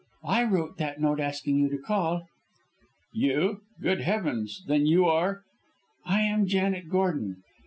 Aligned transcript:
I 0.25 0.45
wrote 0.45 0.77
that 0.77 0.99
note 0.99 1.19
asking 1.19 1.57
you 1.59 1.69
to 1.69 1.77
call." 1.77 2.25
"You? 3.13 3.61
Good 3.79 4.01
Heavens! 4.01 4.63
Then 4.65 4.87
you 4.87 5.05
are" 5.05 5.43
"I 6.07 6.21
am 6.23 6.47
Janet 6.47 6.89
Gordon. 6.89 7.43